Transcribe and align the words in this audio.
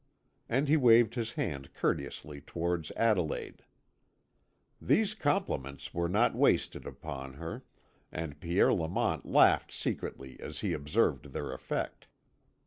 And 0.49 0.67
he 0.67 0.77
waved 0.77 1.13
his 1.13 1.33
hand 1.33 1.75
courteously 1.75 2.41
towards 2.41 2.89
Adelaide. 2.95 3.61
These 4.81 5.13
compliments 5.13 5.93
were 5.93 6.09
not 6.09 6.33
wasted 6.33 6.87
upon 6.87 7.33
her, 7.33 7.63
and 8.11 8.39
Pierre 8.39 8.73
Lamont 8.73 9.27
laughed 9.27 9.71
secretly 9.71 10.39
as 10.39 10.61
he 10.61 10.73
observed 10.73 11.25
their 11.33 11.51
effect. 11.51 12.07